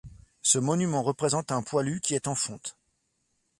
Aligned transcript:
Ce 0.41 0.57
monument 0.57 1.03
représente 1.03 1.51
un 1.51 1.61
poilu 1.61 2.01
qui 2.01 2.15
est 2.15 2.27
en 2.27 2.33
fonte. 2.33 2.75